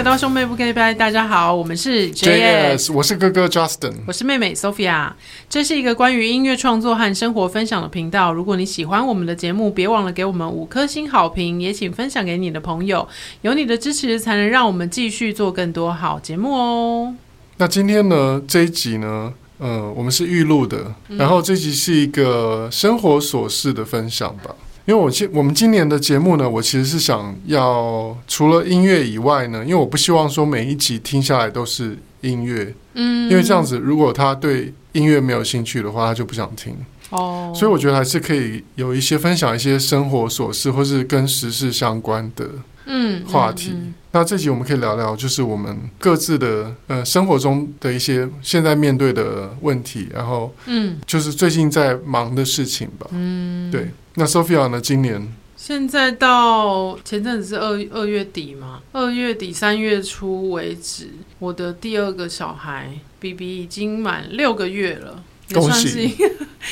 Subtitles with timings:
[0.00, 5.12] 迎回到兄妹不给拜，大家好，我们是 JS，我是哥哥 Justin，我是妹妹 Sophia。
[5.46, 8.32] 这是一个关于音乐创作和生活分享的频道。
[8.32, 13.06] 如果你喜欢我们的节目，别忘了给我们五颗星好评，也请分享给你的朋友。
[13.42, 17.14] 有你的支持，才能让我们继续做更多好节目哦。
[17.58, 24.54] 那今天呢，这一集呢，呃，我们是预录的，然后这集是一个生活琐事的分享吧。
[24.90, 36.76] 因为我今我们今年的节目呢，我其实是想要除了音乐以外呢，因为我不希望说每一集听下来都是音乐，嗯，因为这样子如果他对音乐没有兴趣的话，他就不想听
[37.10, 37.52] 哦。
[37.54, 42.48] 所以我觉得还是可以有一些分享一些生活琐事，或是跟时事相关的
[42.86, 43.70] 嗯话题。
[43.72, 53.90] 嗯嗯嗯、那这集我们可以聊聊，就是我们各自的呃生活中的一些现在面对的问题，然后嗯，就是最近在忙的事情吧，嗯，对。
[54.14, 54.80] 那 Sophia 呢？
[54.80, 66.26] 今年现在到前阵子是二二月底嘛，二月底三月初为止，我的第二个小孩 BB 已经满六个月了，也算是一个，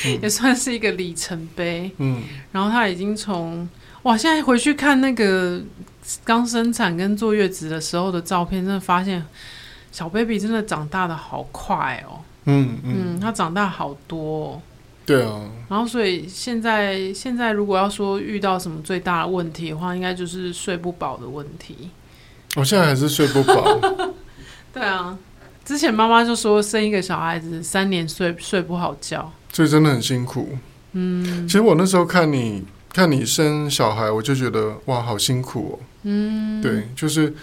[0.05, 1.89] 嗯、 也算是一个里程碑。
[1.99, 3.67] 嗯，然后他已经从
[4.03, 5.61] 哇，现在回去看那个
[6.23, 9.25] 刚生产跟坐月子的时候的照片，真的发现
[9.91, 12.19] 小 baby 真的长大的好快哦。
[12.45, 14.61] 嗯嗯，嗯，他长大好多哦。
[15.05, 21.89] 对啊，然后所以现在现在如果要说遇到什么最大的问题的话，应该就是睡不饱的问题。
[22.55, 23.79] 我现在还是睡不饱。
[24.71, 25.17] 对啊，
[25.65, 30.57] 之前妈妈就说生一个小孩子三年睡睡不好觉，所以真的很辛苦。
[30.93, 35.85] 嗯，其实我那时候看你看你生小孩，我就觉得哇，好辛苦哦。
[36.03, 37.33] 嗯，对，就是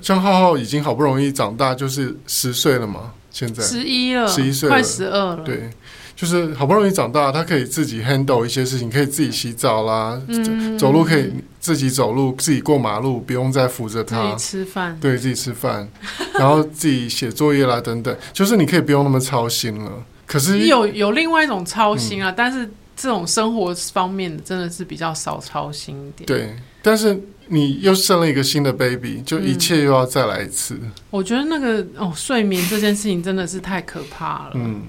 [0.00, 5.70] 像浩浩已经好不容易长大，就是十岁了嘛，现在十一了，十一岁，快十二了，对。
[6.14, 14.22] 就是好不容易长大，他可以自己 handle 一些事情，可以自己洗澡啦，嗯、走路可以自己走路，自己过马路，不用再扶着他。
[14.22, 15.88] 自己吃饭，对自己吃饭，
[16.38, 19.90] 然后自己写作业啦等等，就是你可以不用那么操心了。
[20.24, 22.70] 可是有有另外一种操心啊，嗯、但是
[23.02, 26.24] 这种生活方面真的是比较少操心一点。
[26.24, 30.78] 对，但是你又生了一个新的 baby，就一切又要再来一次。
[30.80, 34.52] 嗯、我觉得那个哦，睡眠这件事情真的是太可怕了。
[34.54, 34.82] 嗯。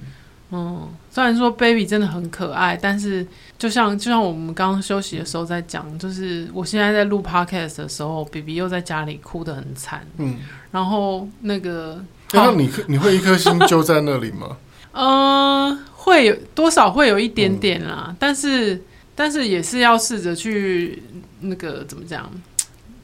[0.56, 3.26] 嗯，虽然说 baby 真的很可爱，但是
[3.58, 10.06] 就像就像我们刚刚休息的时候在讲，就是我现在在录 podcast 的时候，baby 又在家里哭得很惨。
[10.18, 10.38] 嗯，
[10.70, 12.00] 然后那个，
[12.34, 14.56] 那你你会一颗心揪在那里吗？
[14.92, 18.84] 嗯， 会有多少会有一点点啦，嗯、但是
[19.16, 21.02] 但是也是要试着去
[21.40, 22.30] 那个怎么讲，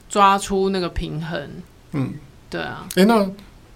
[0.10, 1.50] 抓出那个平衡。
[1.94, 2.14] 嗯，
[2.50, 2.86] 对啊。
[2.96, 3.30] 哎、欸，那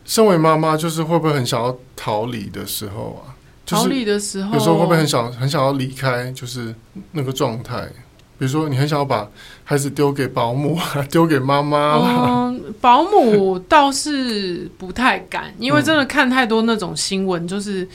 [0.04, 3.32] 身为妈妈，就是会不会很想要逃离的时候啊？
[3.66, 6.30] 逃离的时候，有时候会不会很想很想要离开？
[6.34, 6.76] 就是
[7.14, 7.88] 那个状态，
[8.38, 9.26] 比如说你很想要把
[9.64, 10.78] 孩子丢给保姆，
[11.10, 11.96] 丢给妈妈。
[11.96, 17.88] 嗯，保姆倒是不太敢，因为真的看太多那种新闻，就是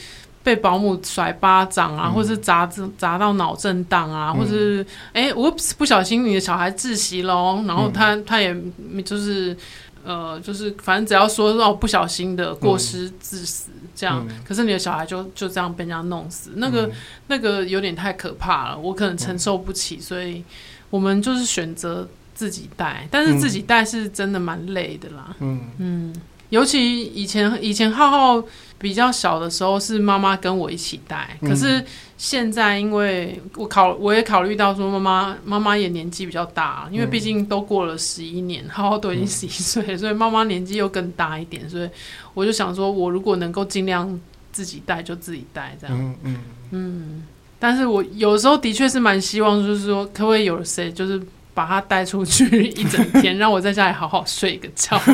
[0.43, 2.65] 被保姆甩巴掌啊，嗯、或是砸
[2.97, 8.55] 砸到脑震荡啊，嗯、或是哎，我、欸、不小心你的小孩窒息喽，然后他、嗯、他也
[9.03, 9.55] 就是。
[10.01, 16.91] 呃，就是反正只要说哦，不小心的过失致死、嗯、这样，可是你的小孩就就这样被人家弄死，那个、嗯、
[17.27, 20.41] 那个有点太可怕了，我可能承受不起，嗯、所以
[20.89, 25.35] 我们就是选择自己带，但是自己带是真的蛮累的啦。
[25.39, 25.59] 嗯。
[25.79, 26.15] 嗯，
[26.49, 28.43] 尤其以前以前浩浩
[28.77, 31.83] 比较小的时候是妈妈跟我一起带，可是。
[32.21, 41.89] 现在，因为我考，我也考虑到说，妈妈妈妈也年纪比较大，因为毕竟都过了十一年，浩浩都已经十一岁，嗯、所以妈妈年纪又更大一点，所以
[42.33, 44.19] 我就想说，我如果能够尽量
[44.51, 45.97] 自己带，就自己带这样。
[45.97, 46.37] 嗯嗯
[46.71, 47.23] 嗯。
[47.57, 51.21] 但是我有时候的确是蛮希望，就是说，可不可以有谁，就是
[51.53, 55.01] 把他带出去一整天， 让我在家里好好睡个觉。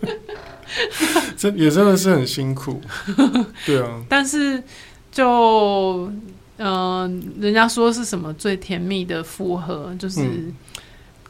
[1.36, 2.80] 这也真的是很辛苦。
[3.66, 4.02] 对啊。
[4.08, 4.62] 但是。
[5.12, 6.12] 就
[6.58, 7.10] 嗯、呃，
[7.40, 10.20] 人家说是什么最甜蜜的复合，就是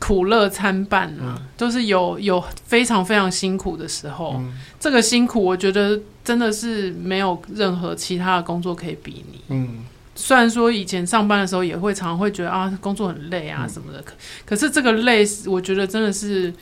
[0.01, 4.35] 苦乐参半啊，嗯、就是有有非常非常辛苦的时候。
[4.39, 9.41] 嗯、这个辛苦，我觉得真的是没有任何其他的工作可以比拟。
[9.51, 9.85] 嗯，
[10.17, 16.53] 虽然说以前上班的时候也会常常会觉得啊，工作很累啊什么的，可、嗯、可是这个累，我觉得真的是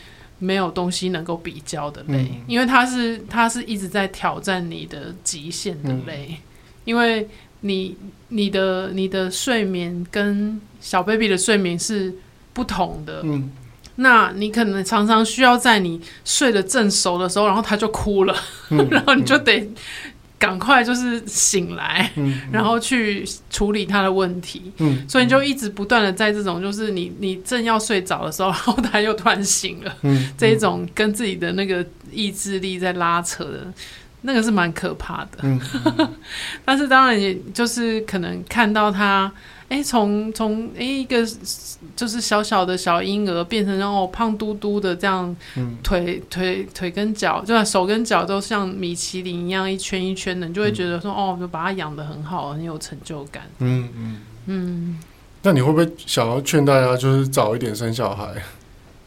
[0.44, 6.28] 没有东西能够比较的累，嗯、因为它是它是一直在挑战你的极限的累。
[6.30, 6.36] 嗯。
[6.84, 7.26] 因为
[7.62, 7.96] 你
[8.28, 12.14] 你的你的睡眠跟小 baby 的睡眠是
[12.52, 13.50] 不同的，嗯，
[13.96, 18.36] 那你可能常常需要在你睡得正熟的时候，然后他就哭了，
[18.68, 19.66] 嗯、 然后你就得
[20.44, 24.70] 赶赶快就是醒来，嗯，然后去处理他的问题。
[24.78, 33.66] 嗯，所以你就一直不断的在这种，就是你你正要睡着的时候，然后他又突然醒了，嗯，这一种跟自己的那个意志力在拉扯的，
[34.22, 35.38] 那个是蛮可怕的。
[35.42, 35.60] 嗯，
[36.64, 39.32] 但是当然也就是可能看到他。
[39.70, 41.26] 哎，从从哎一个
[41.96, 53.44] 就是小小的小婴儿变成哦胖嘟嘟的这样，嗯、腿腿腿跟脚，就手跟脚都像米其林一样一圈一圈的，你就会觉得说、嗯、哦，就把它养的很好，很有成就感。
[53.58, 54.98] 嗯嗯嗯。
[55.42, 58.34] 那你会不会想要劝大家就是早一点生小孩？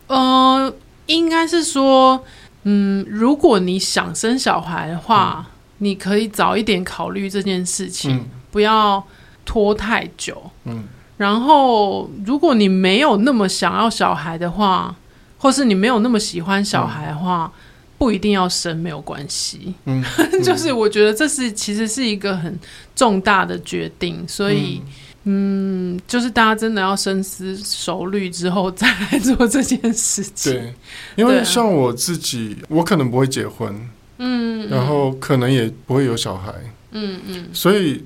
[0.07, 0.73] 呃，
[1.05, 2.23] 应该是说，
[2.63, 9.05] 嗯，如果你想生小孩的话，嗯、你可以早一点考虑这件事情，嗯、不要。
[9.47, 10.83] 拖太久，嗯，
[11.15, 14.93] 然后如果你没有那么想要小孩的话，
[15.37, 17.51] 或是你没有那么喜欢小孩的话，嗯、
[17.97, 20.03] 不一定要生，没有关系， 嗯，
[20.43, 22.59] 就是我觉得这是其实是一个很
[22.93, 24.81] 重大的决定，所以，
[25.23, 30.51] 嗯，嗯，就是大家真的要深思熟虑之后再来做这件事情。
[30.51, 30.73] 对，
[31.15, 33.73] 因为像我自己，我可能不会结婚，
[34.17, 36.53] 嗯，然后可能也不会有小孩，
[36.91, 38.03] 嗯嗯，所以。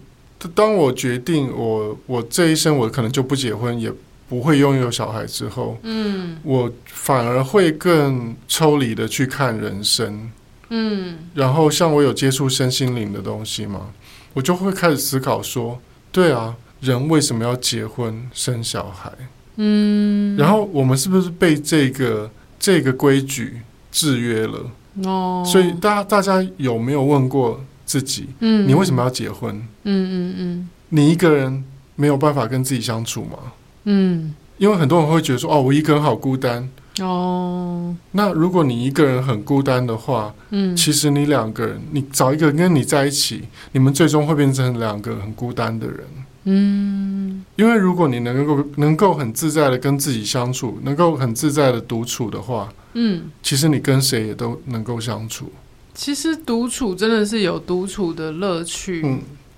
[0.50, 3.92] 当我决定我我这一生我可能就不结婚，也
[4.28, 10.32] 不会拥有小孩之后，嗯，我反而会更抽离的去看人生，
[10.70, 13.92] 嗯，然后像我有接触身心灵的东西嘛，
[14.34, 15.80] 我就会开始思考说，
[16.12, 19.12] 对啊，人为什么要结婚生小孩？
[19.58, 23.62] 嗯，然后我们是不是被这个这个规矩
[23.92, 24.72] 制约了？
[25.04, 27.62] 哦，所以大家大家有没有问过？
[27.92, 29.54] 自己，嗯，你为什么要结婚？
[29.84, 31.62] 嗯嗯嗯，你一个人
[31.98, 33.38] 没有办法跟自己相处吗？
[33.84, 36.70] 嗯，因为很多人会觉得说，哦，我一个人好孤单。
[37.02, 43.44] 哦，那如果你一个人很孤单的话，嗯，其实你两个人，你找一个人跟你在一起，
[43.74, 46.00] 你们最终会变成两个很孤单的人。
[46.46, 55.52] 嗯，因为如果你能够能够很自在的跟自己相处，能够很自在的独处的话，嗯，其实你跟谁也都能够相处。
[55.94, 59.04] 其实独处真的是有独处的乐趣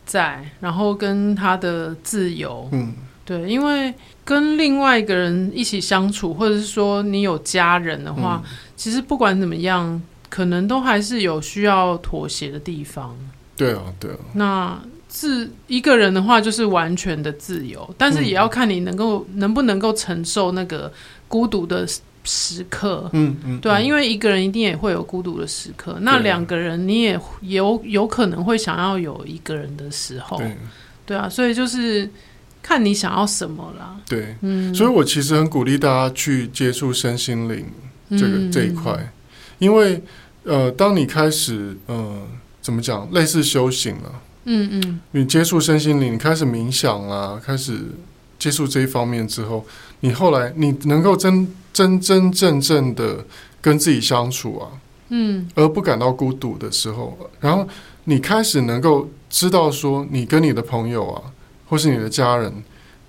[0.06, 2.94] 在，嗯、然后跟他的自由，嗯，
[3.24, 3.94] 对，因为
[4.26, 13.16] 跟另外一个人一起相处，或者是说你有家人的话，嗯、其实不管怎么样，可能都还是有需要妥协的地方。
[13.56, 14.18] 对啊，对啊。
[14.34, 20.92] 那自一个人的话，就是完全的自由，但是也要看你能够、嗯、能不能够承受那个
[21.28, 21.88] 孤独的。
[22.24, 30.58] 时刻，嗯嗯，对啊，因为一个人一定也会有孤独的时刻，那两个人你也有有可能会想要有一个人的时候，对，
[31.06, 32.10] 对啊，所以就是
[32.62, 33.98] 看你想要什么啦。
[34.08, 37.66] 对，嗯，所以我其实很鼓励大家去接触身心灵
[38.12, 39.12] 这个这一块，
[39.60, 40.02] 因为
[40.44, 42.22] 呃，当你开始呃，
[42.62, 47.80] 怎么讲，类似修行了，嗯嗯，你接触身心灵，你开始冥想啊，开始
[48.40, 49.66] 接触这一方面之后，
[50.04, 51.48] 你后来你能够真。
[51.74, 53.26] 真真正正的
[53.60, 54.70] 跟自己相处啊，
[55.10, 57.68] 嗯，而不感到孤独的时候，然后
[58.04, 61.34] 你开始能够知道说，你跟你的朋友啊，
[61.68, 62.54] 或是你的家人，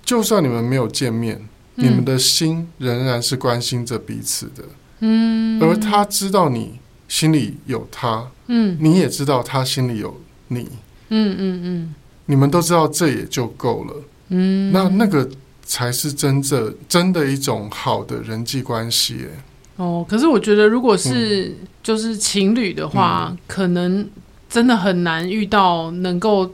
[0.03, 1.39] 就算你们没有见面，
[1.75, 4.63] 嗯，你们的心仍然是关心着彼此的，
[5.01, 10.67] 嗯，而他知道你心里有他，嗯，你也知道他心里有你，
[11.09, 13.93] 嗯嗯嗯，你们都知道这也就够了，
[14.29, 15.29] 嗯，那那个。
[15.65, 19.25] 才是真正真的一种好的人际关系。
[19.77, 21.53] 哦，可是我觉得，如果是
[21.83, 24.07] 就是情侣的话，嗯、可能
[24.49, 26.49] 真的很难遇到能够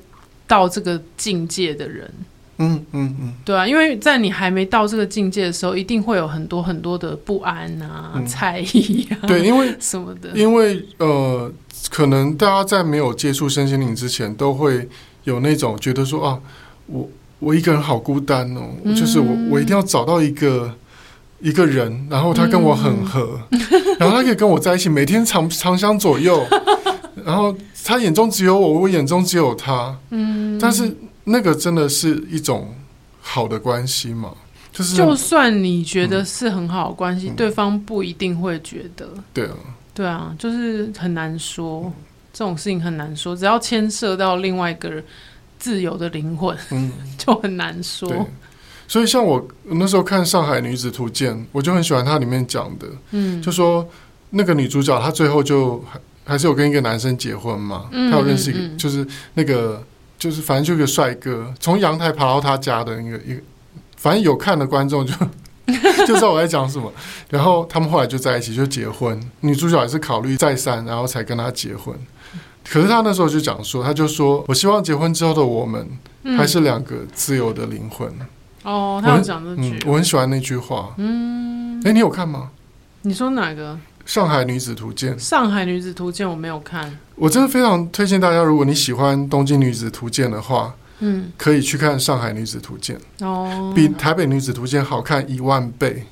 [0.48, 2.12] 到这个境界的人。
[2.58, 11.52] 嗯嗯嗯，对啊，因为在你还没到这个境界的时候，一定会有很多很多的不安啊、嗯、猜疑啊，对，因为 什么的，因为呃，
[11.90, 14.88] 可能大家在没有接触身心灵之前，都会
[15.26, 16.40] 有那种觉得说啊，
[16.88, 17.08] 我。
[17.42, 20.72] 我一个人好孤单哦，嗯、就是我，我一定要找到一个
[21.40, 23.60] 一个人，然后他跟我很合，嗯、
[23.98, 26.46] 然后他可以跟我在一起，每天长长相左右，
[27.26, 29.98] 然后他眼中只有我，我眼中只有他。
[30.12, 32.72] 嗯，但是那个真的是一种
[33.20, 34.32] 好的关系嘛？
[34.72, 39.10] 就是就算你觉得是很好的关系，嗯、对方不一定会觉得。
[39.34, 39.56] 对啊，
[39.96, 41.94] 对啊，就是很难说，嗯、
[42.32, 45.04] 这种事情很难说，只要牵涉到另外一个人。
[45.62, 48.10] 自由的灵魂，嗯， 就很难说。
[48.10, 48.18] 对，
[48.88, 53.88] 所以像我那时候看《上海女子图鉴》，我就很喜欢它里面讲的，嗯，就说
[54.32, 59.82] 那个女主角她最后就还还是有跟一个男生结婚嘛，她、嗯、有认识一个，嗯、就是那个
[60.18, 63.42] 就是反正就一个帅哥，从阳台爬到她家的那个一个，
[63.98, 65.14] 反正有看的观众就
[66.08, 66.92] 就知道我在讲什么。
[67.30, 71.96] 然后他们后来就在一起就结婚，女主角也是考虑再三，然后才跟他结婚。
[72.70, 75.88] 可是他那时候就讲说，他就说我希望结婚之后的我们
[76.38, 78.12] 还是两个自由的灵魂。
[78.64, 80.94] 哦，他有讲这句，我很喜欢那句话。
[80.98, 82.52] 嗯，哎，你有看吗？
[83.02, 83.74] 你说哪个？
[84.06, 85.14] 《上海女子图鉴》。
[85.20, 86.98] 《上海女子图鉴》我没有看。
[87.16, 92.98] 我真的非常推荐大家，如果你喜欢《东京女子图鉴》的话，嗯，可以去看《上海女子图鉴》。
[93.26, 96.04] 哦，比《台北女子图鉴》好看一万倍，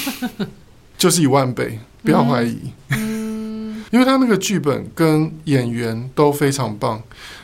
[0.96, 2.58] 就是一万倍，不要怀疑。
[2.90, 3.19] 嗯，
[3.90, 7.02] 因为他那个剧本跟演员都非常棒，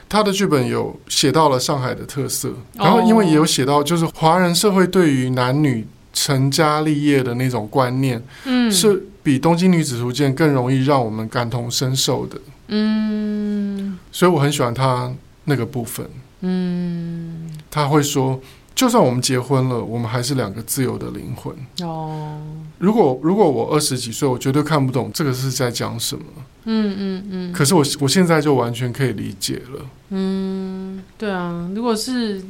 [0.08, 9.02] 他的剧本有写到了上海的特色，然后因为也有写到，就是华人社会对于男女成家立业的那种观念，嗯，是。
[9.26, 15.12] 比《东京女子图鉴》更容易让我们感同身受的，嗯，所以我很喜欢他
[15.46, 16.08] 那个部分，
[16.42, 18.40] 嗯，他会说，
[18.76, 21.56] 就算我们结婚了，我们还是两个自由的灵魂。
[21.80, 22.38] 哦，
[22.78, 26.25] 如果如果我二十几岁，我绝对看不懂这个是在讲什么，
[26.66, 32.42] 嗯嗯嗯，可是我我现在就完全可以理解了，嗯，对啊，如果是。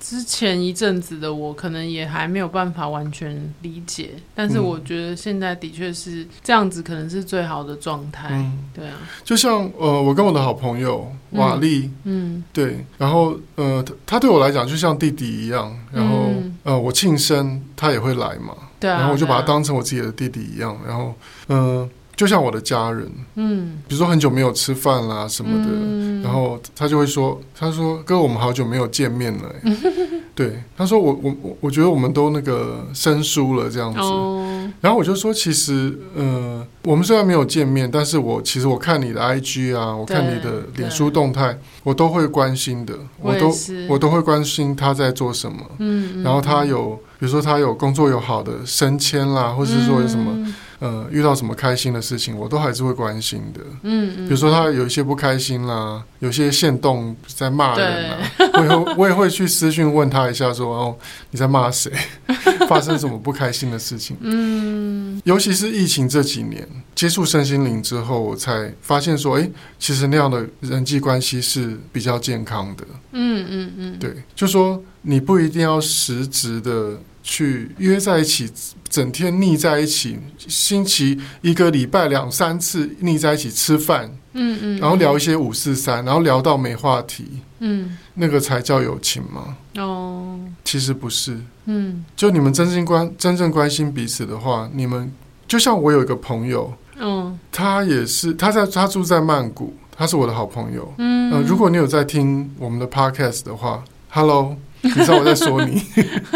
[0.00, 8.28] 之前一阵子的我，可能也还没有办法完全理解，但是我觉得现在的确是这样子，可能是最好的状态。
[8.30, 21.12] 嗯，对啊，就像呃，我跟我的好朋友瓦力，嗯，对，然后呃，他对我来讲就像弟弟一样，然后、嗯、呃，我庆生他也会来嘛，对啊，然后我就把他当成我自己的弟弟一样，然后
[21.48, 21.58] 嗯。
[21.58, 29.42] 呃就像我的家人，嗯，比如说很久没有吃饭啦什么的，嗯、然后他就会说，他说哥，我们好久没有见面了，
[30.34, 43.54] 对，他说我我我我觉得我们都那个生疏了这样子，哦、然后我就说其实，呃，我们虽然没有见面，但是我其实我看你的 IG 啊，我看你的脸书动态，我都会关心的，我都
[43.88, 50.32] 我都会关心他在做什么，嗯，然后他有，比如说他有工作有好的升迁啦，或者是说有什么。
[50.34, 53.60] 嗯呃，遇到什么开心的事情，我都还是会关心的。
[53.82, 58.10] 嗯，嗯，比如说他有一些不开心啦，有些线动在骂人
[58.54, 60.96] 我也会我也会去私讯问他一下说，说哦，
[61.30, 61.90] 你在骂谁？
[62.68, 64.16] 发生什么不开心的事情？
[64.20, 72.84] 嗯，尤其是疫情这几年，接触身心灵之后，我才发现说，哎，其实那样的人际关系是比较健康的。
[73.12, 76.96] 嗯嗯嗯，对，就说你不一定要实质的。
[77.28, 78.50] 去约在一起，
[78.88, 87.26] 整天腻在一起，星期一个礼拜两三次腻在一起吃饭，嗯嗯，然后聊一些五四三，然后聊到没话题，
[87.58, 89.58] 嗯，那个才叫友情吗？
[89.76, 95.12] 哦，其实不是，嗯，就你们真心关真正关心彼此的话，你们
[95.46, 104.56] 就像我有一个朋友，嗯，他也是他在他住在曼谷，他是我的好朋友，嗯，呃，如果你有在听我们的 podcast 的话，Hello。
[104.80, 105.82] 你知道我在说你，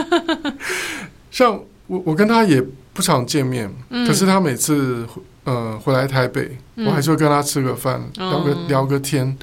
[1.33, 1.59] 像
[1.89, 2.63] 我，我跟他也
[2.93, 5.05] 不常见面，嗯、可是他每次
[5.45, 9.37] 呃回来台北，嗯、我还是会跟他吃个饭，聊个、嗯、聊个天，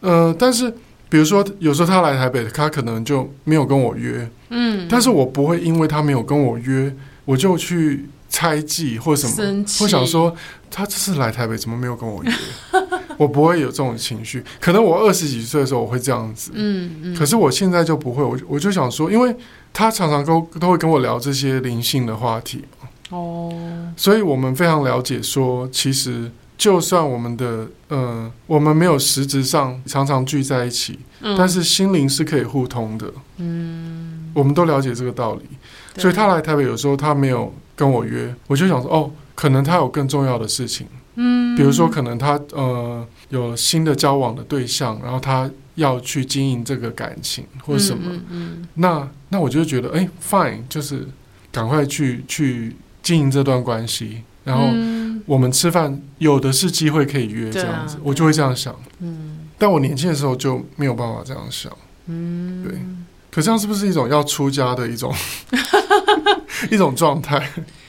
[0.00, 0.72] 呃，但是
[1.08, 6.92] 比如说有时候他来台北，他可能就没有跟我约，嗯，但是我不会因为他没有跟我约，
[7.26, 10.34] 我就去猜忌或什么，或想说
[10.76, 12.30] 他这次来台北怎么没有跟我约？
[13.16, 19.34] 我不会有这种情绪，可能我二十几岁的时候我会这样子，嗯嗯，可是我现在就不会，我我就想说，因为
[19.72, 22.62] 他常常都都会跟我聊这些灵性的话题，
[23.08, 23.50] 哦，
[23.96, 35.42] 所以我们非常了解说，其实就算我们的呃，我们没有实质上常常聚在一起，嗯，但是心灵是可以互通的，嗯，我们都了解这个道理，
[35.96, 40.88] 所以他来台北有时候他没有跟我约，我就想说，哦，可能他有更重要的事情。
[41.14, 51.06] 嗯，比如说，可能他呃有新的交往的对象，然后他要去经营这个感情或者什么，嗯，嗯，嗯，那那我就觉得，哎，fine，就是
[51.50, 54.64] 赶快去去经营这段关系，然后
[55.24, 58.74] 我们吃饭有的是机会可以约这样子，我就会这样想。
[59.00, 61.72] 嗯，但我年轻的时候就没有办法这样想。
[62.08, 62.78] 嗯，对。
[63.30, 65.14] 可这样是不是一种要出家的一种
[66.70, 67.46] 一种状态？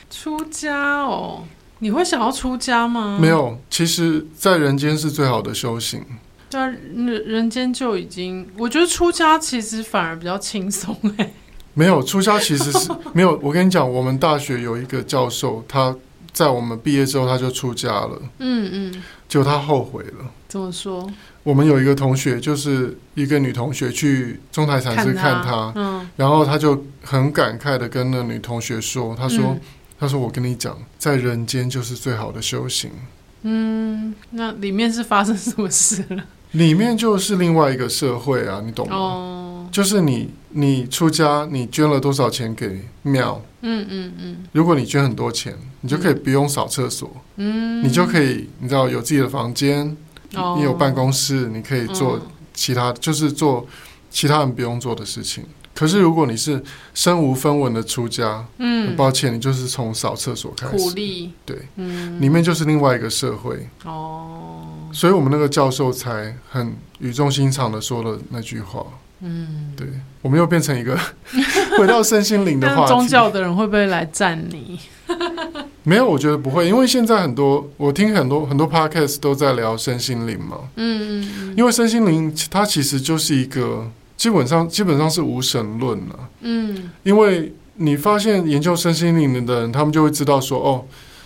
[0.09, 1.43] 出家哦。
[1.79, 3.19] 你会想要出家吗？
[3.21, 6.03] 没有，其实，在人间是最好的修行。
[6.49, 11.31] 在人人间就已经，我觉得出家其实反而比较轻松哎。
[11.75, 13.39] 没有，出家其实是 没有。
[13.43, 15.95] 我跟你讲，我们大学有一个教授，他
[16.33, 18.19] 在我们毕业之后他就出家了。
[18.39, 19.03] 嗯嗯。
[19.29, 20.31] 结果他后悔了。
[20.47, 21.07] 怎么说？
[21.43, 29.45] 我们有一个同学，就是一个女同学去中台禅寺看他，嗯，然后他就很感慨的跟那女同学说：“他说。
[29.49, 29.61] 嗯”
[29.99, 32.91] 他说：“我跟你讲，在人间就是最好的修行。”
[33.43, 36.23] 嗯，那里面是发生什么事了？
[36.51, 38.95] 里面就是另外一个社会啊，你懂吗？
[38.95, 43.41] 哦，就是你你出家，你捐了多少钱给庙？
[43.61, 44.37] 嗯嗯嗯。
[44.53, 47.11] 如果你捐很多钱，你就可以不用扫厕所。
[47.35, 49.95] 嗯，你就可以，你知道有自己的房间，
[50.35, 52.19] 哦、你有办公室，你可以做
[52.53, 53.67] 其他，嗯、就是做
[54.09, 55.43] 其他人不用做的事情。
[55.77, 56.59] 可是如果你是
[56.95, 63.67] 身无分文的出家，嗯，很抱歉，你就是从扫厕所开始，苦力，对，嗯，里面就是另外一个社会。
[63.83, 64.63] 哦。
[64.91, 68.83] 所以我们那个教授才很语重心长的说了那句话，
[69.21, 69.85] 嗯，对，
[70.23, 70.97] 我们又变成一个
[71.77, 72.93] 回到身心灵的话题。
[72.93, 74.79] 宗教的人会不会来赞你？
[75.83, 83.87] 没有，我觉得不会，因为现在很多我听很多很多 podcast 都在聊身心灵嘛，嗯嗯嗯，因为身心灵它其实就是一个。
[84.17, 90.83] 基本上基本上是无神论了，嗯，因为你发现研究身心灵的人，他们就会知道说，哦，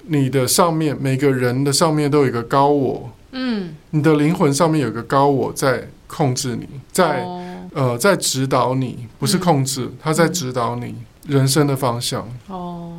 [0.08, 7.42] 你的上面每个人的上面都有一个高我，嗯，你的灵魂上面有一个高我在控制你，在、哦、
[7.74, 10.94] 呃在指导你，不是控制，嗯、他在指导你
[11.28, 12.92] 人生的方向，哦，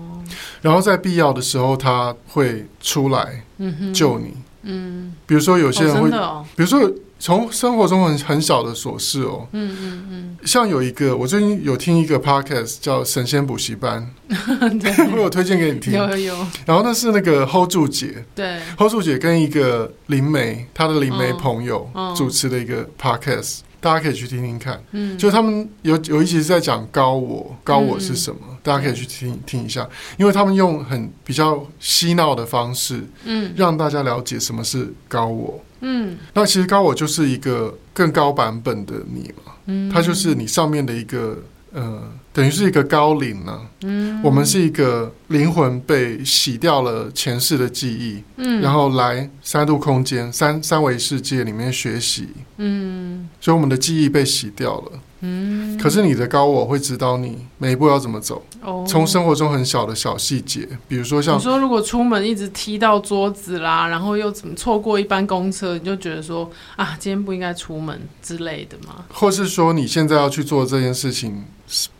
[0.63, 3.45] 然后在必要的时候他会出来，
[3.93, 6.91] 救你，嗯，比如说有些人会，哦哦、比如说。
[7.25, 16.47] 从生活中很很小的琐事哦，嗯嗯嗯，像有一个，我最近有听一个 podcast 叫神仙补习班， 对 我有推荐给你听，有有有。
[16.67, 23.61] 然后那是那个 hold 住姐，对，hold 住姐跟一个灵媒，她的灵媒朋友主持的一个 podcast。
[23.81, 28.39] 大家可以去听听看，嗯，就他们有有一集是在讲高我，高我是什么？
[28.49, 41.39] 嗯、大家可以去听听一下，因为他们用很比较嬉闹的方式，嗯，让大家了解什么是高我，嗯，那其实高我就是一个更高版本的你嘛，嗯，它就是你上面的一个。
[41.75, 42.03] 呃，
[42.35, 43.61] 等于是一个高领呢、啊。
[43.85, 52.29] 嗯，我们是一个灵魂被洗掉了前世的记忆，嗯，然后来三度空间、三三维世界里面学习，
[52.59, 54.93] 嗯，所以我们的记忆被洗掉了。
[55.25, 58.45] 嗯，可是你的高我会指导你每一步要怎么走。
[58.61, 69.05] 哦，从生活中很小的小细节，比如说像你说，如果出门一直踢到桌子啦，然后又怎么错过一班公车，你就觉得说啊，今天不应该出门之类的吗？
[69.13, 71.45] 或是说你现在要去做这件事情，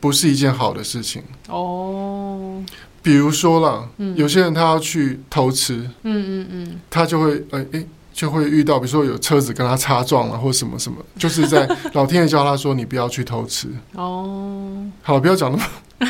[0.01, 1.23] 不是一件好的事情？
[1.49, 2.63] 哦，
[3.03, 7.79] 比如说啦，嗯，有些人他要去偷吃，嗯嗯嗯，他就会哎哎。
[7.79, 15.65] 欸就会遇到，比如说有车子跟他擦撞了，或什么什么，就是在老天爷教他说：“你不要去偷吃。”哦，好，不要讲那么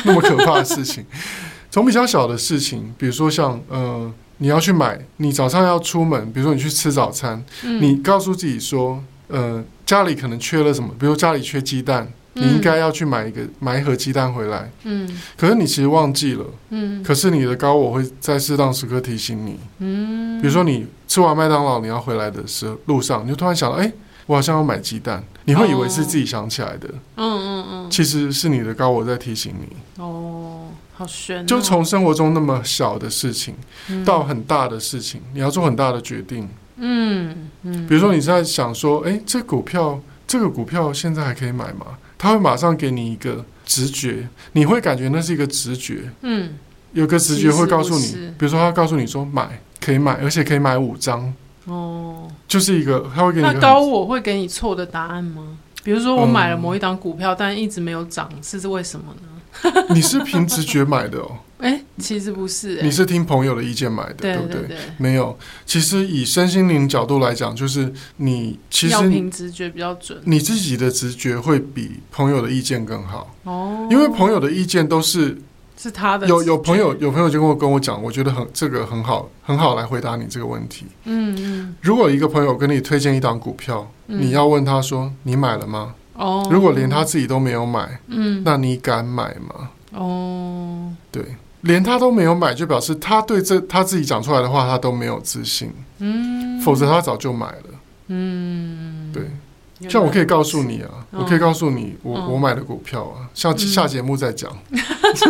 [0.05, 1.05] 那么可怕的事情。
[1.71, 12.11] 从比较小的事情，比如说像呃，你要去买，你早上要出门，比如说你去吃早餐，嗯、你告诉自己说，呃，家里可能缺了什么，比如家里缺鸡蛋。
[12.35, 23.93] 你应该要去买一个买一盒鸡蛋回来，嗯，可是你其实忘记了，嗯，可是你的高我会在适当时刻提醒你，嗯，比如说你吃完麦当劳你要回来的时候路上，你就突然想到，哎，
[24.25, 33.53] 我好像要买鸡蛋，你会以为是自己想起来的，嗯嗯嗯，其实是你的高我在提醒你，哦，好悬，就从生活中那么小的事情
[34.03, 41.85] 到很大的事情，你要做很大的决定，嗯嗯，比如说你在想说，哎，这股票这个股票现在还可以买吗？
[42.17, 46.09] 他会马上给你一个直觉，你会感觉那是一个直觉。
[46.21, 46.55] 嗯，
[46.93, 51.33] 有个直觉会告诉你，比如说他告诉你说买可以买，而且可以买五张。
[51.65, 53.47] 哦，就是一个他会给你。
[53.47, 55.57] 那高我会给你错的答案吗？
[55.83, 59.85] 比如说我买了某一档股票，嗯、但一直没有涨，是是为什么呢？
[59.93, 61.37] 你是凭直觉买的哦？
[61.59, 64.77] 哎、欸，其实不是、欸，你是听朋友的意见买的，对，对不对？
[64.97, 75.37] 没有，其实以身心灵角度来讲，就是你其实要凭直觉比较准，你自己的直觉会比朋友的意见更好哦，因为朋友的意见都是
[75.83, 76.25] 是他的。
[76.27, 80.85] 有有朋友有朋友就跟我跟我讲，我觉得很这个很好很好来回答你这个问题。
[81.03, 85.93] 嗯嗯，如果一个朋友跟你推荐一档股票，嗯、你要问他说你买了吗？
[86.13, 89.69] 哦，如果连他自己都没有买，嗯，那你敢买吗？
[89.91, 91.21] 哦，对。
[91.61, 95.71] 连他都没有买，就表示他对这他自己讲出来的话，他都没有自信。
[95.99, 97.63] 嗯，否则他早就买了。
[98.07, 99.23] 嗯，对。
[99.89, 104.51] 像我可以告诉你啊，哦、我可以告诉你我，我、买的股票啊，像下节目再讲。
[104.69, 104.79] 嗯、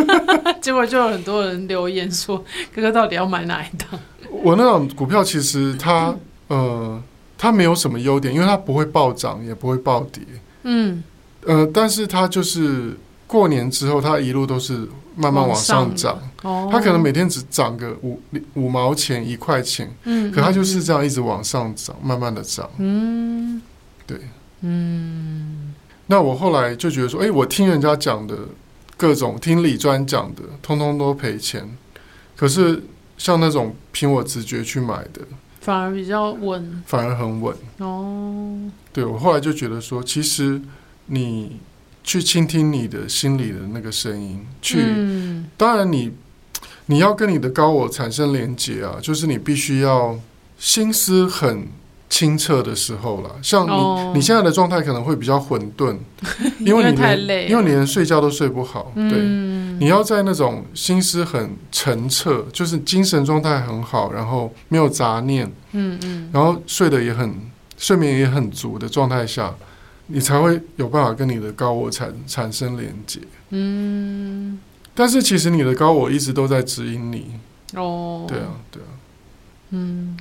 [0.60, 2.42] 结果就有很多人留言说
[2.74, 3.88] ：“哥哥到底要买哪一档？”
[4.30, 6.14] 我那种股票其实它
[6.48, 7.02] 呃，
[7.38, 10.22] 它没有什么优点，因为它不会暴涨，也不会暴跌。
[10.64, 11.02] 嗯，
[11.44, 14.88] 呃，但是它就是过年之后，它一路都是。
[15.16, 18.20] 慢慢往上涨，哦、它可能每天只涨个五
[18.54, 23.62] 五毛钱一块钱，嗯，可它就是这样一直往上涨，慢慢的涨，嗯，
[24.04, 24.18] 对，
[24.64, 25.74] 嗯，
[26.06, 28.36] 那我后来就觉得说，哎、欸，我听人家讲的
[28.96, 31.76] 各种，听李专讲的，通通都赔钱，
[32.34, 32.82] 可是
[33.16, 35.20] 像那种凭我直觉去买的，
[35.60, 40.60] 反而比较稳，反而很稳，哦，对，我后来就觉得说，其实
[41.06, 41.60] 你。
[42.06, 46.12] 去倾听你的心里的那个声音，去，嗯、当然你
[46.84, 50.20] 你要跟你的高我产生连接啊，就是你必须要
[50.58, 51.66] 心思很
[52.14, 53.30] 清澈的时候了。
[53.42, 55.98] 像你、哦、你现在的状态可能会比较混沌，
[56.64, 58.92] 因为你太累，因为你连睡觉都睡不好。
[58.94, 67.34] 嗯、对，你要在那种心思很澄澈，就是精神状态很好，然后没有杂念，嗯嗯，然后睡得也很
[67.76, 69.52] 睡眠也很足的状态下，
[70.06, 73.18] 你才会有办法跟你的高我产产生连接。
[73.50, 74.60] 嗯，
[74.94, 77.40] 但是其实你的高我一直都在指引你。
[77.74, 78.86] 哦，对啊，对啊，
[79.70, 80.16] 嗯，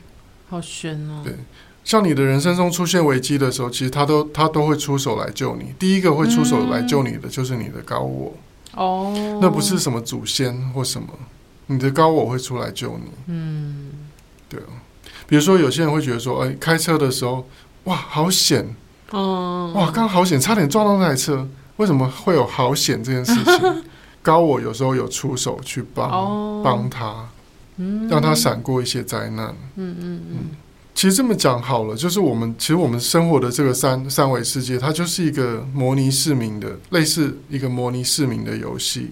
[0.49, 1.21] 好悬哦。
[1.23, 1.35] 对，
[1.83, 5.73] 像你的人生中出现危机的时候，其实他都他都会出手来救你。
[5.77, 8.33] 第一个会出手来救你的就是你的高我。
[8.75, 11.07] 哦，那不是什么祖先或什么，
[11.67, 13.11] 你的高我会出来救你。
[13.27, 13.91] 嗯，
[14.49, 14.81] 对啊。
[15.27, 17.47] 比如说有些人会觉得说，哎，开车的时候，
[17.83, 18.75] 哇，好险。
[19.11, 21.47] 嗯，哇，刚刚好险，差点撞到那台车。
[21.77, 23.83] 为什么会有好险这件事情？
[24.21, 26.09] 高我有时候有出手去帮
[26.63, 27.29] 帮、哦、他。
[28.07, 29.47] 让他闪过一些灾难。
[29.75, 30.37] 嗯嗯嗯。
[30.95, 39.11] 其实这么讲好了，就是我们其实我们生活的这个三三维世界，它就是一个模拟市民的，类似一个模拟市民的游戏。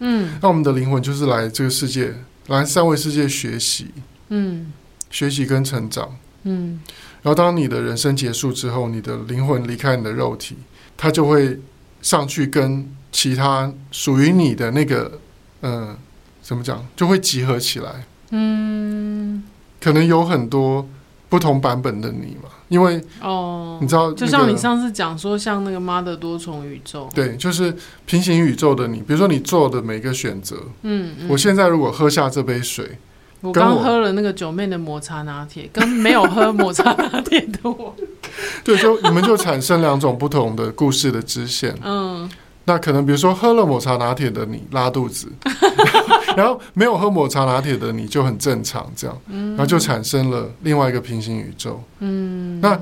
[0.00, 0.38] 嗯。
[0.42, 2.14] 那我们的灵魂就是来这个世界，
[2.48, 3.86] 来三维世界学习。
[4.28, 4.72] 嗯。
[5.10, 6.16] 学习跟成长。
[6.42, 6.80] 嗯。
[7.22, 10.56] 然后当你的人生结束之后，你的灵魂离开你的肉体，
[10.96, 11.58] 它就会
[12.02, 15.20] 上去跟其他属于你的那个，
[15.60, 15.98] 嗯、呃。
[16.42, 18.04] 怎么讲就会集合起来？
[18.30, 19.44] 嗯，
[19.80, 20.88] 可能有很多
[21.30, 28.98] 不同版本的你嘛，因为哦，你知道、那个，就像你上次讲说，像那个妈的多重宇宙，对，就是平行宇宙的你。
[28.98, 32.98] 比如说你做的每个选择，嗯，嗯，我现在如果喝下这杯水，
[33.40, 37.94] 我刚喝了那个九妹的抹茶拿铁，跟没有喝抹茶拿铁的我，
[38.64, 42.28] 对，就你们就产生两种不同的故事的支线，嗯。
[42.64, 45.26] 那可能比如说喝了抹茶拿铁的你拉肚子，
[46.36, 51.82] 然后没有喝抹茶拿铁的你就很正常，这样，然后就产生了另外一个平行宇宙。
[52.00, 52.80] 嗯，那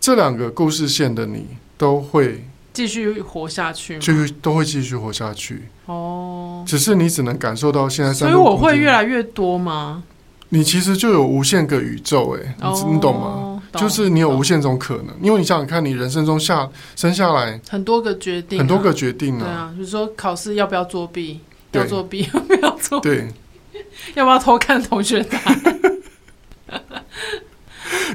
[0.00, 5.64] 这两个故事线的你都会继续活下去，继续都会继续活下去。
[5.86, 10.02] 哦，只是你只能感受到现在，所以我会越来越多吗？
[10.50, 13.62] 你其实就有无限个宇宙，哎，你你懂吗？
[13.74, 19.40] 就是你有无限种可能，因为你想想看，你人生中下生下来很多个决定，很多个决定啊。
[19.40, 21.40] 对啊，比如说考试要不要作弊，
[21.72, 23.28] 要作弊 要不要作，对，
[24.14, 25.24] 要不要偷看同学？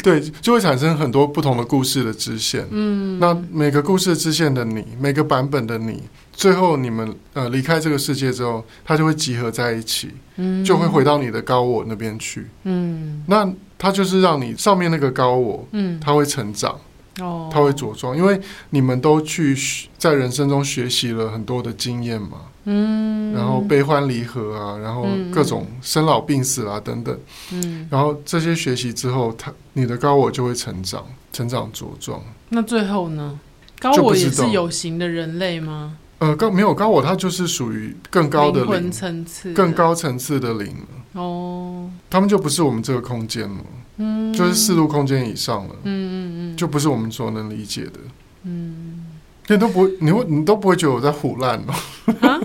[0.03, 2.67] 对，就会产生很多不同的故事的支线。
[2.71, 12.47] 嗯，那每个故事支线的你，每个版本的你，最后你们呃离开这个世界之后，它就会集合在一起，嗯，就会回到你的高我那边去。
[12.63, 16.77] 嗯，那它就是让你上面那个高我，嗯，它会成长，
[17.21, 18.37] 哦，它会茁壮，因为
[18.71, 19.55] 你们都去
[19.97, 22.39] 在人生中学习了很多的经验嘛。
[22.65, 27.17] 嗯，然后悲欢离合啊，然后各种生老病死啊等等，
[27.51, 32.21] 嗯，然后这些学习之后，他你的高我就会成长，成长茁壮。
[32.49, 33.39] 那最后呢？
[33.79, 35.97] 高我也是有形的人类吗？
[36.19, 40.73] 呃，高没有高我，它就是属于更高的灵魂层次，更高层次的灵。
[41.11, 43.57] 哦，他们就不是我们这个空间了，
[43.97, 47.99] 嗯，就是四度空间以上了，嗯嗯嗯，就不是我们所能理解的，
[48.43, 49.03] 嗯，
[49.49, 51.73] 你都不会，你会你都不会觉得我在胡烂哦。
[52.21, 52.39] 啊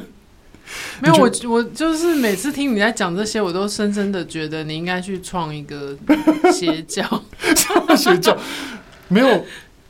[1.03, 5.97] 没有我，我就是每次听你在讲这些，我都深深的觉得你应该去创一个
[6.53, 7.05] 邪教。
[7.97, 8.37] 邪教
[9.09, 9.45] 没有，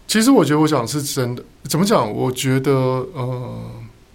[0.07, 1.43] 其实我觉得我讲是真的。
[1.65, 2.11] 怎么讲？
[2.11, 3.61] 我觉得呃，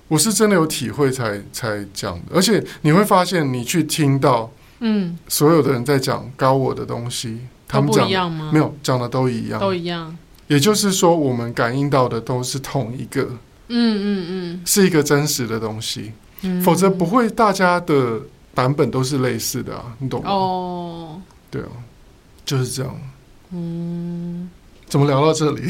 [0.07, 2.35] 我是真的有体会才才讲的。
[2.35, 8.49] 而且你会发现，你去听到，嗯，所有的人在讲高我的东西，他们讲一样吗？
[8.51, 10.17] 没有，讲的都一样，都一样。
[10.47, 13.21] 也就是说，我们感应到的都是同一个，
[13.67, 16.11] 嗯嗯嗯，是一个真实的东西。
[16.63, 18.19] 否则不会，大家的
[18.53, 20.29] 版本都是类似的啊，你懂吗？
[20.29, 21.67] 哦，对啊，
[22.45, 22.95] 就是这样。
[23.51, 24.49] 嗯，
[24.87, 25.69] 怎么聊到这里？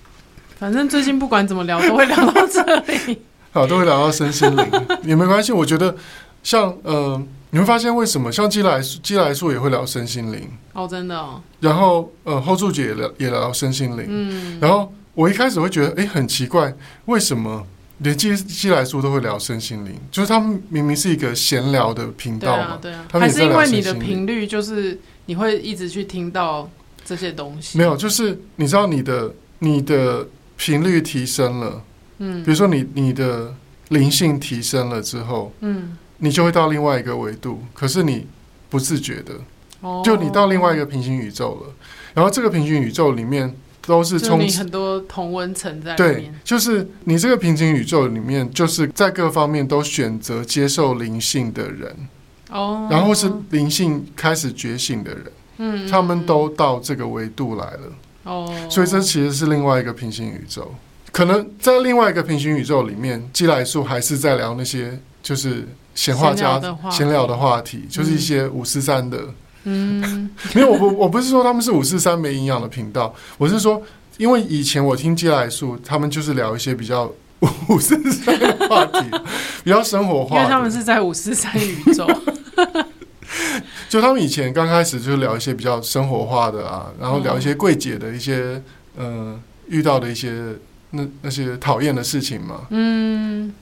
[0.58, 3.22] 反正最近不管怎么聊，都会聊到这里。
[3.52, 4.66] 好，都会聊到身心灵
[5.02, 5.52] 也没关系。
[5.52, 5.94] 我觉得
[6.42, 11.40] 像呃，你会发现为什么像基来基来树也会聊身心灵哦，真的哦。
[11.60, 14.06] 然后呃，后柱姐也聊也聊身心灵。
[14.08, 17.64] 嗯，然后我一开始会觉得，哎，很奇怪，为什么？
[17.98, 26.68] 连基基来说都会聊身心灵，就是他们明明是一个闲聊的频道嘛，对啊，对啊，还是因为你的频率就是你会一直去听到
[27.04, 27.78] 这些东西。
[27.78, 30.26] 没有，就是你知道你的你的
[30.56, 31.82] 频率提升了，
[32.18, 33.54] 嗯，比如说你你的
[33.90, 38.26] 灵性提升了之后，嗯，你就会到另外一个维度，可是你
[38.68, 39.34] 不自觉的，
[39.80, 41.72] 哦，就你到另外一个平行宇宙了，
[42.12, 43.54] 然后这个平行宇宙里面。
[43.86, 46.32] 都是充你很多同温层在里面。
[46.32, 51.96] 对，就是你这个平行宇宙里面，就是在各方面都选择接受灵性的人，
[52.50, 55.24] 哦，然后是灵性开始觉醒的人，
[55.58, 57.80] 嗯，他们都到这个维度来了。
[58.24, 60.74] 哦，所以这其实是另外一个平行宇宙。
[61.12, 69.18] 可能在另外一个平行宇宙里面，基来素还是在聊那些就是闲话家闲聊的话题，就是一些五四三的。
[69.64, 73.82] 嗯，没有，我不我不是说他们是五四三没营养的频道，我是说，
[74.18, 77.12] 因为以前我听基来素，他们就是聊一些比较
[77.68, 79.00] 五四三的话题，
[79.64, 82.06] 比较生活化，因为他们是在五四三宇宙。
[83.88, 88.60] 就他们以前刚开始就聊一些比较生活化的啊，然后聊一些柜姐的一些
[88.96, 90.54] 嗯、呃、遇到的一些
[90.90, 92.62] 那那些讨厌的事情嘛。
[92.70, 93.52] 嗯，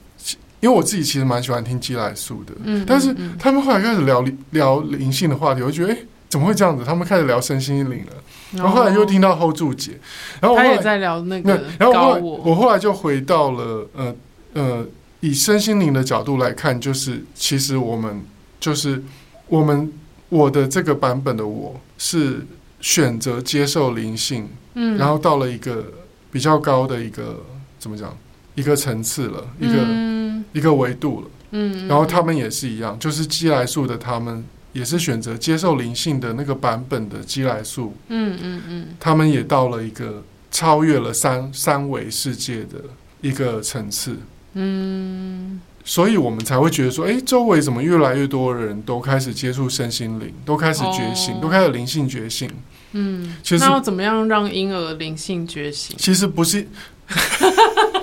[0.63, 6.83] 因为我自己其实蛮喜欢听基来素的，嗯，但是他们后来开始聊聊灵性的话题，我就觉得哎、欸，怎么会这样子？
[6.83, 8.13] 他们开始聊身心灵了，
[8.53, 9.99] 然后后来又听到 hold 住姐，
[10.41, 12.37] 然后他也在聊那个，然后我。
[12.45, 14.15] 我后来就回到了呃
[14.55, 14.87] 呃，
[15.21, 18.23] 以身心灵的角度来看，就是其实我们
[18.59, 19.03] 就是。
[19.49, 19.93] 我们
[20.31, 22.47] 我的这个版本的我是
[22.81, 25.85] 选择接受灵性，嗯，然后到了一个
[26.31, 27.45] 比较高的一个
[27.79, 28.17] 怎么讲
[28.55, 30.22] 一个层次了，一个、嗯、
[30.53, 42.83] 一个维度了，嗯，然后他们也是一样，就是基来素的他们也是选择接受灵性的那个版本的基来素，嗯嗯嗯，他们也到了一个超越了三三维世界的
[43.21, 44.17] 一个层次，
[44.55, 45.61] 嗯。
[45.85, 52.49] 所以我们才会觉得说，哎，周围怎么越来越多人都开始接触身心灵，都开始觉醒，都开始灵性觉醒。
[52.93, 55.97] 嗯，其实那要怎么样让婴儿灵性觉醒？
[55.99, 56.69] 其实不是。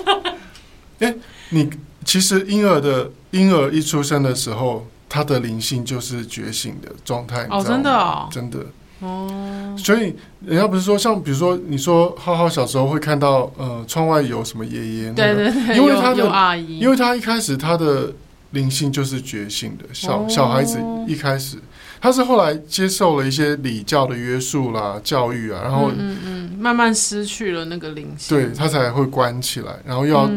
[1.00, 1.14] 哎，
[1.48, 1.70] 你
[2.04, 7.46] 其实婴儿的婴儿一出生的时候，他的灵性就是觉醒的状态。
[7.50, 8.58] 哦，真的哦，真的。
[9.00, 18.12] 哦，所以人家不是说，像比如说，你说浩浩小时候会看到，呃，窗外有什么爷爷，对对对， 因为他的阿姨，因为他一开始他的
[18.50, 21.56] 灵性就是觉醒的，小小孩子一开始，
[21.98, 30.28] 他是后来接受了一些礼教的约束啦、教育啊，然后嗯嗯，慢慢失去了那个灵性，对他才会关起来，然后要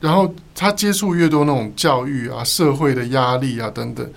[0.00, 4.08] 然后他接触越多那种教育啊、社会的压力啊等等。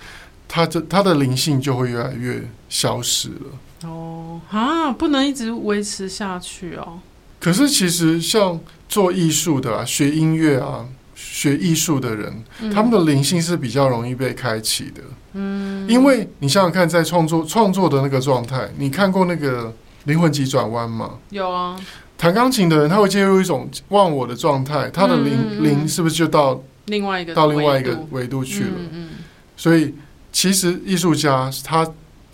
[0.46, 3.88] 他这他的灵性就会越来越消失了。
[3.88, 6.98] 哦，啊，不能一直维持下去哦。
[7.38, 15.00] 可是其实像做艺术的啊，学音乐啊，学艺术的人，嗯、他们的灵性是比较容易被开启的。
[15.34, 19.72] 嗯，因为你想想看，在创作创作的那个状态，你看过那个
[20.04, 21.12] 灵魂急转弯吗？
[21.30, 21.78] 有啊。
[22.20, 28.70] 弹钢琴的人，他会进入一种忘我的状态，他的灵灵、嗯、是不是就到另外一个到另外一个维度去了？
[28.76, 29.08] 嗯，嗯，
[29.56, 29.94] 所以。
[30.32, 31.84] 其实艺术家他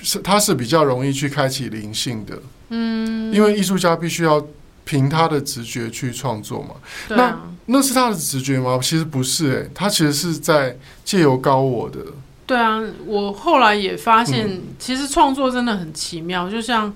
[0.02, 4.46] 是他是比较容易去开启灵性的，嗯，因为艺术家必须要
[4.84, 6.74] 凭他的直觉去创作嘛。
[7.08, 8.78] 那那是他的直觉吗？
[8.82, 12.00] 其实不是，欸，诶，他其实是在借由高我的。
[12.44, 16.50] 对啊，我后来也发现，其实创作真的很奇妙。
[16.50, 16.92] 嗯，就像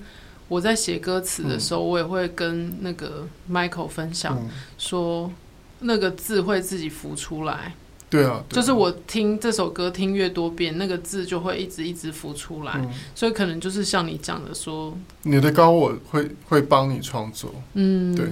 [0.51, 4.37] 我在写歌词的时候，我也会跟那个 Michael 分享，
[4.77, 5.31] 说
[5.79, 7.73] 那个字会自己浮出来。
[8.09, 18.27] 对啊，对啊，就是我听这首歌听越多遍，那个字就会一直一直浮出来，嗯、所以可能就是像你讲的说，你的高我会会帮你创作，嗯，对，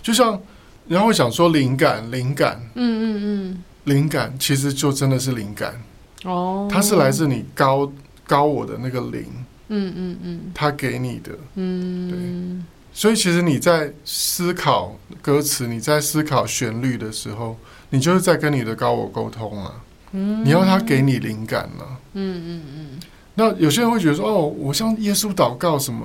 [0.00, 0.40] 就像
[0.86, 5.82] 然后会想说灵感，灵感，嗯嗯嗯，灵感其实就真的是灵感，
[6.22, 7.92] 哦，它是来自你高
[8.24, 9.26] 高我的那个灵，
[9.68, 17.56] 嗯嗯嗯，他给你的，嗯，对，所以其实你在思考歌词，你在思考旋律的时候。
[17.90, 19.72] 你就是在跟你的高我沟通啊，
[20.10, 23.00] 嗯，你要他给你灵感了，嗯嗯嗯。
[23.36, 26.04] 那有些人会觉得说，哦，我向耶稣祷告什么？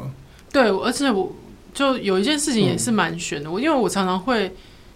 [0.54, 1.34] 对，而且我
[1.74, 4.54] 就有一件事情也是蛮悬的，我、嗯、因为我常常会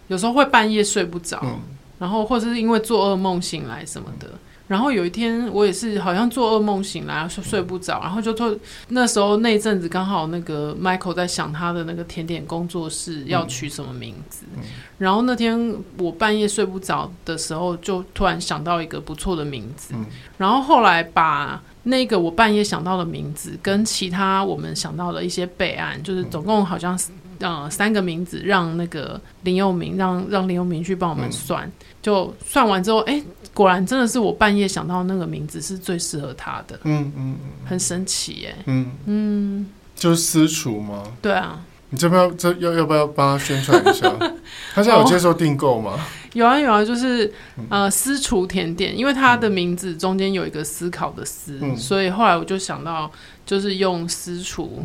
[0.10, 1.60] 有时候会半夜睡不着，嗯、
[1.98, 4.30] 然后或者是因为做噩梦醒来什么的。
[4.68, 8.58] 然后有一天，我也是好像做噩梦醒来，睡睡不着，然后就做
[8.90, 14.62] 那时候那阵子刚好那个 Michael 在想他的那个甜点工作室要取什么名字，嗯。
[14.64, 14.64] 嗯、
[14.98, 20.04] 然后那天我半夜睡不着的时候，就突然想到一个不错的名字，嗯、
[20.40, 33.22] 然后后来把那个我半夜想到的名字跟其他我们想到的一些备案，就是总共好像是呃三个名字，让那个林佑明让让林佑明去帮我们算，嗯、就算完之后，哎。
[33.56, 38.92] 果然真的是我半夜想到那个名字是最适合他的，嗯嗯，很神奇耶，嗯。
[39.06, 39.66] 嗯，
[39.96, 41.04] 就是私厨吗？
[41.22, 44.14] 对啊，你这边要这要要不要帮他宣传一下？
[44.76, 45.98] 他现在有接受订购吗？
[46.34, 47.34] 有啊有啊，就是
[47.70, 53.10] 呃私厨甜点，因为他的名字中间有一个思考的思，所以后来我就想到
[53.46, 54.84] 就是用私厨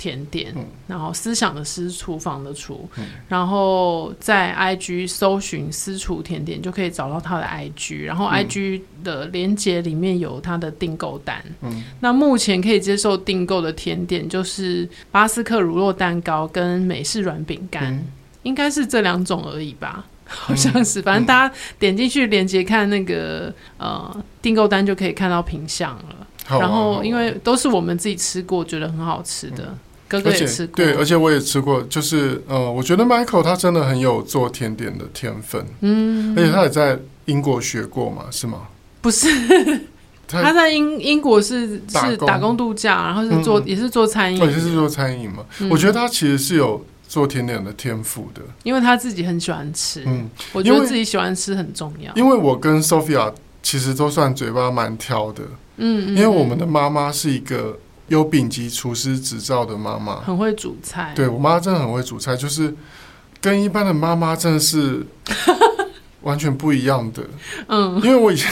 [0.00, 11.44] 甜点，嗯、然后思想的思，厨房的厨，嗯、然后在 IG 搜寻私厨甜点就可以找到他的 IG，然后 IG 的连接里面有他的订购单。
[11.60, 18.06] 嗯，那目前可以接受订购的甜点就是巴斯克乳酪蛋糕跟美式软饼干，嗯、
[18.44, 20.06] 应该是这两种而已吧。
[20.24, 26.16] 好像是，反正大家点进去链接看那个呃订购单就可以看到品相了。
[26.48, 29.78] 啊、然后因为都是我们自己吃过，觉得很好吃的，嗯、
[30.10, 30.76] 哥哥也吃过。
[30.76, 35.64] 对，而且我也吃过，就是呃，我觉得 Michael 他真的很有做甜点的天分。
[35.80, 38.62] 嗯，而且他也在英国学过嘛，是吗？
[39.00, 39.28] 不是，
[40.26, 45.44] 他， 他在英英国是是打工度假，然后是做、嗯、也是做餐饮，也是做餐饮嘛。
[45.60, 46.84] 嗯、我觉得他其实是有。
[47.10, 50.04] 做甜点的天赋的，因为他自己很喜欢吃。
[50.06, 52.14] 嗯，我觉得自己喜欢吃很重要。
[52.14, 55.42] 因为我跟 Sophia 其实都算嘴巴蛮挑的。
[55.78, 57.76] 嗯，因为我们的妈妈是一个
[58.10, 61.12] 有丙级厨师执照的妈妈，很会煮菜。
[61.16, 62.74] 对，我妈真的很会煮菜，就是
[63.40, 65.04] 跟一般的妈妈真的是
[66.22, 67.22] 完全不一样的。
[67.68, 68.50] 嗯，因为我以前。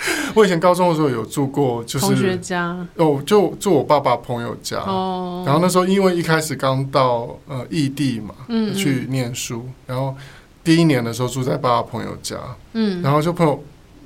[0.34, 4.78] 我以前高中的时候有住过，就是同学家哦，就住我爸爸朋友家。
[4.78, 10.16] 哦，然后那时候因为一开始刚到呃异地嘛，嗯，去念书，然后
[10.64, 12.38] 第一年的时候住在爸爸朋友家，
[12.72, 13.62] 嗯，然后就朋友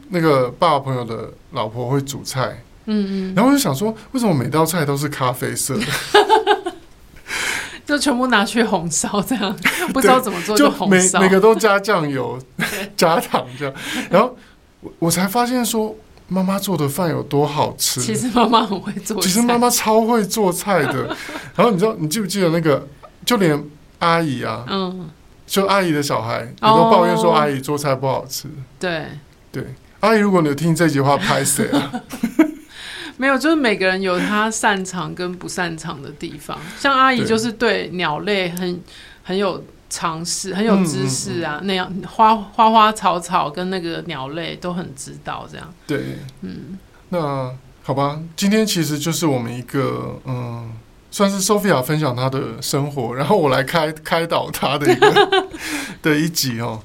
[0.09, 5.85] 那个爸爸朋友的老婆会煮菜，嗯嗯，然后我就想说，为什么每道菜都是咖啡色的？
[7.87, 9.55] 就全部拿去红烧这样，
[9.93, 12.39] 不知道怎么做就红烧，每每个都加酱油、
[12.97, 13.75] 加糖这样，
[14.11, 14.37] 然后。
[14.99, 15.97] 我才发现说，
[16.29, 18.03] 妈妈做的饭有多好吃。
[18.03, 21.07] 其实妈妈很会做，其实妈妈超会做菜的。
[21.57, 22.87] 然后你知道，你记不记得那个，
[23.25, 23.65] 就连
[24.01, 25.09] 阿姨啊，嗯，
[25.47, 28.47] 就阿姨的小孩也都抱怨说阿姨做菜不好吃。
[28.79, 29.07] 对
[29.51, 29.65] 对，
[30.01, 31.91] 阿姨，如果你有听这句话，拍谁啊？
[33.17, 36.59] 没有，就是每个人有他擅长跟不擅长的地方。
[36.79, 38.81] 像阿姨就是对鸟类很
[39.23, 39.63] 很有。
[39.91, 45.73] 尝试很有知识啊，嗯嗯嗯、那样花花花草草跟那个鸟类都很知道这样。
[45.87, 46.77] 对，嗯，
[47.11, 50.73] 那好吧，今天其实就是我们一个嗯，
[51.13, 55.49] 算是 Sophia 分享她的生活，然后我来开开导她的一个
[56.03, 56.83] 的一集哦。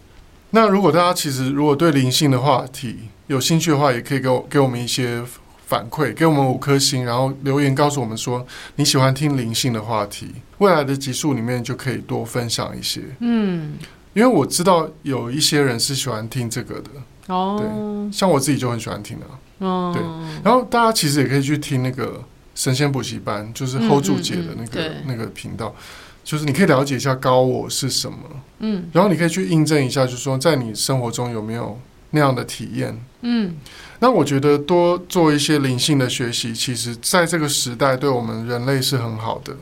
[0.51, 5.23] 那如果大家其实如果对灵性的话题有兴趣的话，也可以给我给我们一些。
[5.69, 8.43] 反馈给我们五颗星，然后留言告诉我们说
[8.77, 13.01] 你喜欢听灵性的话题，未来的集数里面就可以多分享一些。
[13.19, 13.75] 嗯，
[14.13, 16.89] 因为我知道有一些人是喜欢听这个的。
[17.27, 19.25] 哦，对，像我自己就很喜欢听的
[19.59, 20.01] 哦，对。
[20.43, 22.19] 然后大家其实也可以去听那个
[22.55, 25.75] 神仙补习班，就是 hold 住姐的那个、嗯嗯、那个频道，
[26.23, 28.17] 就是你可以了解一下高我是什么，
[28.61, 31.79] 嗯，然后你可以去印证一下，就是说在你生活中有没有
[32.11, 33.55] 那样的体验，嗯。
[34.01, 39.55] 那我觉得多做一些灵性的学习，其实在这个时代对我们人类是很好的。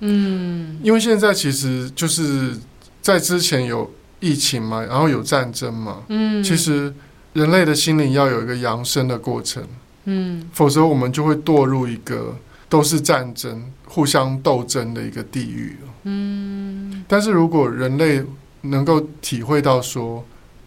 [0.00, 2.58] 嗯，因为现在其实就是
[3.00, 3.88] 在之前有
[4.18, 6.02] 疫情嘛，然后有战争嘛。
[6.08, 6.92] 嗯，其实
[7.34, 9.62] 人类的心灵要有一个扬升的过程。
[10.06, 12.36] 嗯，否则我们就会堕入一个
[12.68, 15.76] 都是战争、互相斗争的一个地狱。
[16.02, 18.22] 嗯，但是如果人类
[18.62, 20.24] 能够体会到说，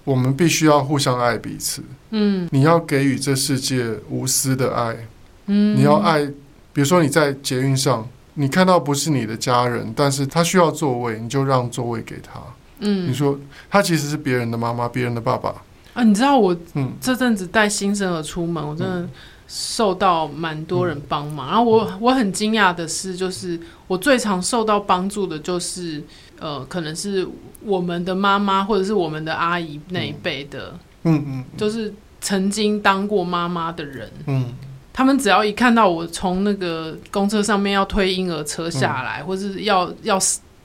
[0.08, 1.84] 我们必须要互相爱彼此。
[2.12, 4.96] 嗯，你要给予这世界无私的爱。
[5.48, 6.26] 嗯，你要爱，
[6.72, 12.39] 比如说你在捷运上，你看到不是你的家人，但是他需要座位，你就让座位给他。
[12.80, 13.38] 嗯，你说
[13.70, 15.54] 他其实是别人的妈妈，别人的爸爸。
[15.93, 19.06] 啊，你知道我嗯这阵子带新生儿出门，我真的
[19.50, 21.48] 受到蛮多人帮忙。
[21.48, 26.02] 嗯，然后我我很惊讶的是，就是我最常受到帮助的就是。
[26.39, 27.28] 呃，可能是
[27.62, 30.73] 我们的妈妈或者是我们的阿姨那一辈的，
[31.04, 34.54] 嗯嗯，就是曾经当过妈妈的人，嗯，
[34.93, 40.19] 他们只要一看到我从那个公车上面要推婴儿车下来，嗯、或是要要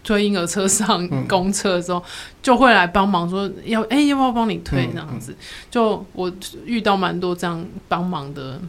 [0.04, 2.04] 推婴儿车上公车的时候，嗯、
[2.42, 4.88] 就会来帮忙说要哎、欸、要不要帮你推？
[4.92, 5.34] 这样子，
[5.70, 6.30] 就我
[6.64, 8.60] 遇到蛮多这样帮忙的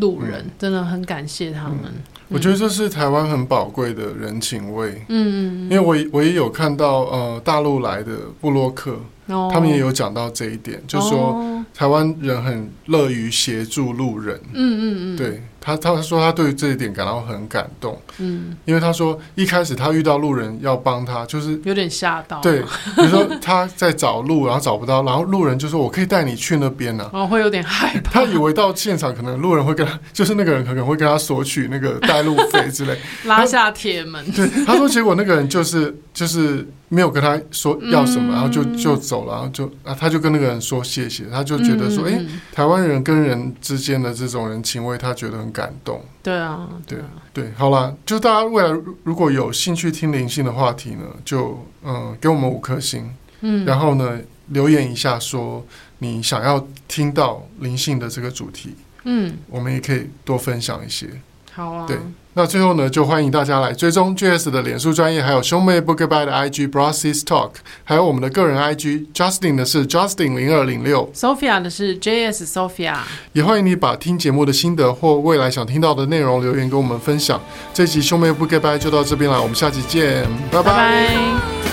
[0.00, 1.78] 路人，嗯、真的很感谢他们。
[1.84, 5.02] 嗯我觉得这是台湾很宝贵的人情味。
[5.08, 14.40] 嗯，因为我我也有看到呃大陆来的部落客，哦、他们也有讲到这一点，就是说台湾人很乐于协助路人。
[14.52, 15.42] 嗯嗯嗯，对。
[15.66, 22.62] 他他说他对于这一点感到很感动，嗯，因为他说一开始他遇到路人要帮他，就是有点吓到，对，
[22.94, 28.20] 比如说他在找路，然后找不到，然后路人就说：“我可以带你去那边呢。”哦，会有点害怕。
[28.20, 32.96] 他以为到现场可能路人会跟他，就是那个人可能会跟他索取那个带路费之类，
[33.26, 34.24] 拉下铁门。
[34.30, 46.04] 对，他说结果那个人就是就是没有跟他说要什么，然后就就走了，然后就啊他就跟那个人说谢谢，他就觉得说：“哎，台湾人跟人之间的这种人情味，他觉得很。”感动。
[46.22, 46.98] 对啊，对
[47.32, 48.68] 对，好了，就大家未来
[49.04, 55.64] 如果有兴趣听灵性的话题呢，就嗯给我们五颗星，嗯，然后呢留言一下说
[55.98, 61.08] 你想要听到灵性的这个主题，嗯，我们也可以多分享一些。
[61.56, 61.96] 好啊，对。
[62.34, 67.52] 那最后呢，就欢迎大家来追踪 JS 的脸书专业，还有兄妹不 goodbye 的 IG Brothers Talk，
[67.82, 72.96] 还有我们的个人 IG Justin 的是 Justin 零二零六，Sophia 的是 JS Sophia。
[73.32, 77.40] 也欢迎你把听节目的心得或未来想听到的内容留言跟我们分享。
[77.72, 81.65] 这集兄妹不 goodbye 就到这边了，我们下期见，拜拜。